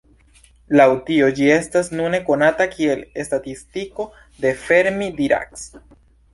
[0.79, 4.09] Laŭ tio, ĝi estas nune konata kiel Statistiko
[4.47, 5.67] de Fermi–Dirac.